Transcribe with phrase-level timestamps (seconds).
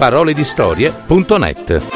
[0.00, 1.86] paroledistorie.net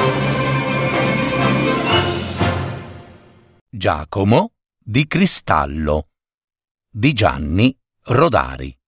[3.71, 6.09] Giacomo di Cristallo
[6.90, 8.79] di Gianni Rodari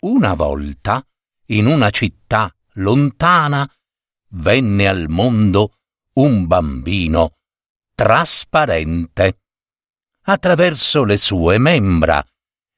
[0.00, 1.02] Una volta,
[1.46, 3.66] in una città lontana,
[4.32, 5.78] venne al mondo
[6.16, 7.38] un bambino
[7.94, 9.38] trasparente.
[10.24, 12.22] Attraverso le sue membra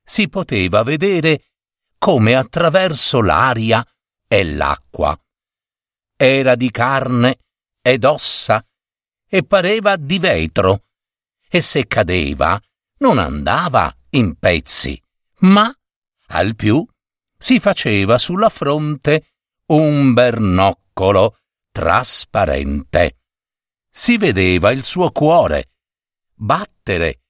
[0.04, 1.52] si poteva vedere
[1.98, 3.86] come attraverso l'aria
[4.26, 5.18] e l'acqua.
[6.16, 7.38] Era di carne
[7.80, 8.64] ed ossa
[9.28, 10.84] e pareva di vetro,
[11.48, 12.60] e se cadeva
[12.98, 15.00] non andava in pezzi,
[15.38, 15.72] ma
[16.28, 16.86] al più
[17.36, 19.32] si faceva sulla fronte
[19.66, 21.38] un bernoccolo
[21.70, 23.18] trasparente.
[23.90, 25.70] Si vedeva il suo cuore
[26.34, 27.20] battere,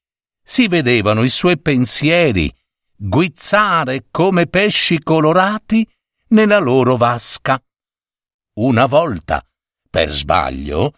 [0.43, 2.53] si vedevano i suoi pensieri
[2.97, 5.89] guizzare come pesci colorati
[6.29, 7.63] nella loro vasca.
[8.55, 9.45] Una volta,
[9.89, 10.95] per sbaglio,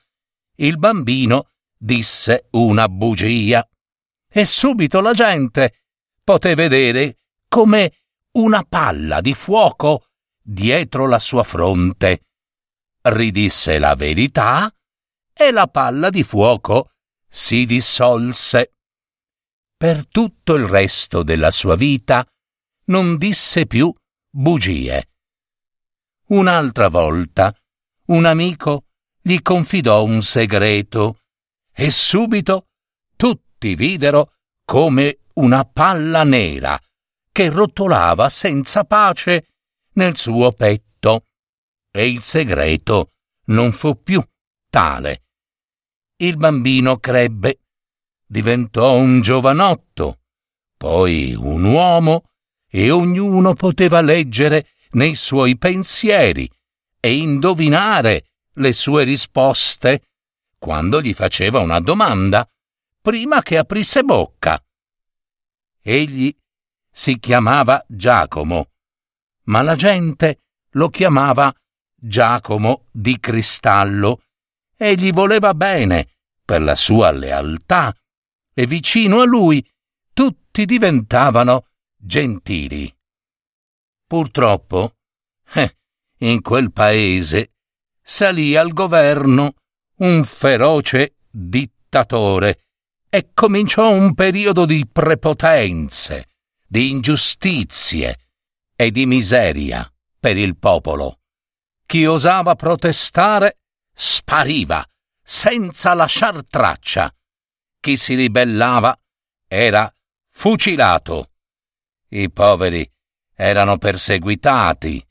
[0.57, 3.67] il bambino disse una bugia
[4.29, 5.83] e subito la gente
[6.23, 7.93] poté vedere come
[8.33, 10.07] una palla di fuoco
[10.41, 12.25] dietro la sua fronte.
[13.03, 14.73] Ridisse la verità
[15.33, 16.91] e la palla di fuoco
[17.29, 18.73] si dissolse.
[19.85, 22.27] Per tutto il resto della sua vita
[22.87, 23.93] non disse più
[24.31, 25.11] bugie.
[26.29, 27.55] Un'altra volta
[28.07, 28.87] un amico
[29.21, 31.19] gli confidò un segreto
[31.71, 32.69] e subito
[33.15, 36.81] tutti videro come una palla nera
[37.31, 39.49] che rotolava senza pace
[39.97, 41.27] nel suo petto.
[41.91, 43.11] E il segreto
[43.49, 44.27] non fu più
[44.71, 45.25] tale.
[46.17, 47.64] Il bambino crebbe,
[48.27, 50.21] diventò un giovanotto,
[50.77, 52.31] poi un uomo,
[52.69, 56.51] e ognuno poteva leggere nei suoi pensieri
[56.99, 60.03] e indovinare le sue risposte
[60.59, 62.49] quando gli faceva una domanda,
[63.01, 64.63] prima che aprisse bocca.
[65.83, 66.35] Egli
[66.91, 68.71] si chiamava Giacomo,
[69.45, 71.55] ma la gente lo chiamava
[71.95, 74.23] Giacomo di Cristallo
[74.77, 76.09] e gli voleva bene
[76.45, 77.95] per la sua lealtà
[78.55, 79.67] e vicino a lui
[80.13, 81.67] tutti diventavano
[81.97, 82.95] gentili.
[84.07, 84.95] Purtroppo,
[85.55, 85.77] eh,
[86.19, 87.53] in quel paese
[88.01, 89.55] salì al governo
[89.97, 92.65] un feroce dittatore
[93.09, 96.29] e cominciò un periodo di prepotenze
[96.67, 98.19] di ingiustizie
[98.75, 99.89] e di miseria
[100.19, 101.21] per il popolo.
[101.87, 103.59] Chi osava protestare
[103.93, 104.85] spariva
[105.23, 107.15] senza lasciar traccia.
[107.85, 108.99] Chi si ribellava
[109.47, 109.95] era
[110.31, 111.33] fucilato.
[112.09, 112.91] I poveri
[113.35, 115.07] erano perseguitati,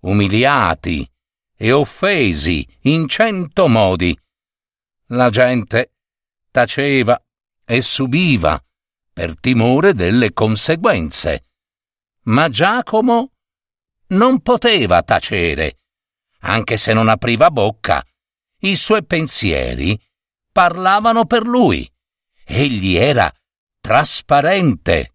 [0.00, 1.08] umiliati
[1.54, 4.18] e offesi in cento modi.
[5.10, 5.92] La gente
[6.50, 7.16] taceva
[7.64, 8.60] e subiva
[9.12, 11.46] per timore delle conseguenze.
[12.22, 13.34] Ma Giacomo
[14.08, 15.78] non poteva tacere,
[16.40, 18.04] anche se non apriva bocca.
[18.62, 19.96] I suoi pensieri
[20.50, 21.88] parlavano per lui.
[22.48, 23.32] Egli era
[23.80, 25.14] trasparente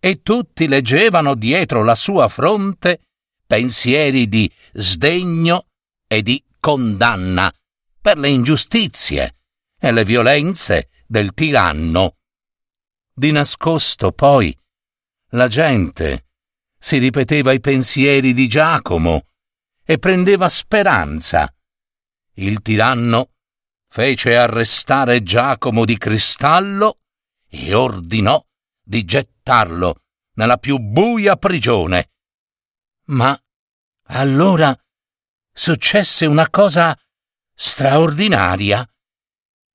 [0.00, 3.02] e tutti leggevano dietro la sua fronte
[3.46, 5.68] pensieri di sdegno
[6.08, 7.52] e di condanna
[8.00, 9.36] per le ingiustizie
[9.78, 12.16] e le violenze del tiranno.
[13.14, 14.56] Di nascosto, poi,
[15.30, 16.26] la gente
[16.76, 19.28] si ripeteva i pensieri di Giacomo
[19.84, 21.54] e prendeva speranza.
[22.34, 23.30] Il tiranno
[23.92, 27.00] fece arrestare Giacomo di Cristallo
[27.46, 28.42] e ordinò
[28.82, 30.04] di gettarlo
[30.36, 32.12] nella più buia prigione.
[33.08, 33.38] Ma
[34.04, 34.74] allora
[35.52, 36.98] successe una cosa
[37.52, 38.82] straordinaria.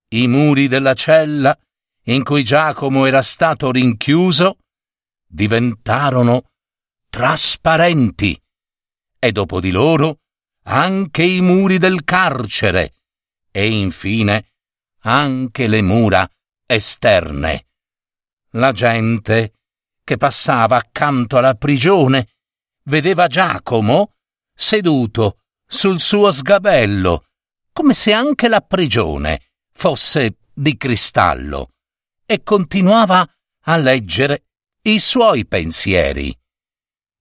[0.08, 1.56] I muri della cella
[2.06, 4.58] in cui Giacomo era stato rinchiuso
[5.28, 6.50] diventarono
[7.08, 8.42] trasparenti
[9.20, 10.22] e dopo di loro
[10.64, 12.94] anche i muri del carcere
[13.58, 14.52] e infine
[15.00, 16.30] anche le mura
[16.64, 17.66] esterne.
[18.52, 19.54] La gente
[20.04, 22.36] che passava accanto alla prigione
[22.84, 24.14] vedeva Giacomo
[24.54, 27.26] seduto sul suo sgabello,
[27.74, 31.72] come se anche la prigione fosse di cristallo
[32.28, 33.28] e continuava
[33.62, 34.50] a leggere
[34.84, 36.32] i suoi pensieri.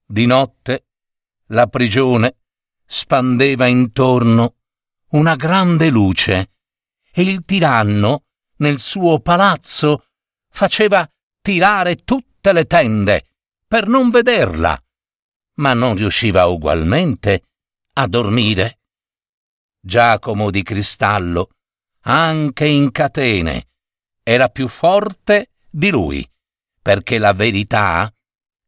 [0.05, 0.89] Di notte
[1.47, 2.41] la prigione
[2.85, 4.57] spandeva intorno
[5.11, 6.51] una grande luce
[7.13, 8.25] e il tiranno
[8.57, 10.07] nel suo palazzo
[10.51, 11.09] faceva
[11.41, 13.29] tirare tutte le tende
[13.67, 14.81] per non vederla,
[15.55, 17.43] ma non riusciva ugualmente
[17.95, 18.81] a dormire.
[19.81, 21.51] Giacomo di Cristallo,
[22.01, 23.69] anche in catene,
[24.23, 26.29] era più forte di lui,
[26.83, 28.13] perché la verità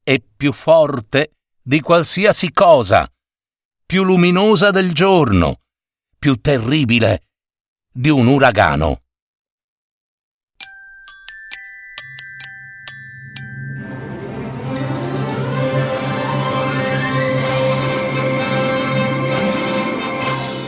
[0.02, 3.10] è più forte di qualsiasi cosa,
[3.84, 5.62] più luminosa del giorno,
[6.18, 7.22] più terribile
[7.92, 9.02] di un uragano.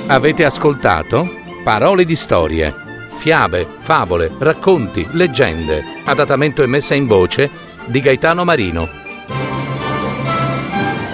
[0.07, 2.75] Avete ascoltato Parole di storie,
[3.19, 7.51] fiabe, favole, racconti, leggende, adattamento e messa in voce
[7.87, 8.89] di Gaetano Marino.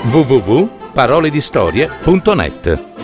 [0.04, 2.95] www.paroledistorie.net